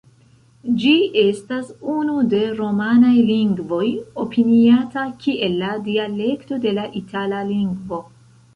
[0.83, 3.85] Ĝi estas unu de romanaj lingvoj
[4.25, 8.05] opiniata kiel la dialekto de la itala lingvo.